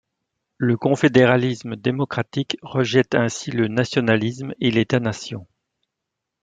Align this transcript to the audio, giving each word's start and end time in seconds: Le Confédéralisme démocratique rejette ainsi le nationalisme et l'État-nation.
Le 0.57 0.77
Confédéralisme 0.77 1.75
démocratique 1.75 2.57
rejette 2.63 3.13
ainsi 3.13 3.51
le 3.51 3.67
nationalisme 3.67 4.51
et 4.59 4.71
l'État-nation. 4.71 5.45